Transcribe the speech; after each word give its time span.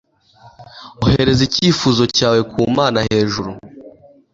ohereza 1.05 1.41
icyifuzo 1.47 2.03
cyawe 2.17 2.41
ku 2.51 2.57
mana 2.77 2.99
hejuru 3.09 3.51